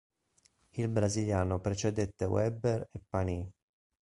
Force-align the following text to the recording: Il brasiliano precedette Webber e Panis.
Il 0.71 0.87
brasiliano 0.87 1.59
precedette 1.59 2.25
Webber 2.25 2.89
e 2.91 3.01
Panis. 3.07 3.47